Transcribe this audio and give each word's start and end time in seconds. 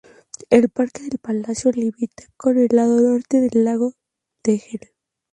El 0.49 0.67
parque 0.69 1.03
del 1.03 1.19
palacio 1.19 1.71
limita 1.71 2.23
con 2.35 2.57
el 2.57 2.69
lado 2.71 2.99
norte 3.01 3.39
del 3.39 3.63
lago 3.65 3.91
de 4.43 4.57
Tegel. 4.57 4.91